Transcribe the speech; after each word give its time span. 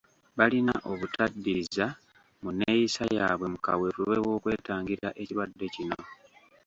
Balina 0.37 0.73
obutaddiriza 0.91 1.85
mu 2.41 2.49
nneeyisa 2.53 3.03
yaabwe 3.15 3.47
mu 3.53 3.59
kaweefube 3.65 4.17
w’okwetangira 4.25 5.09
ekirwadde 5.21 5.67
kino. 5.75 5.99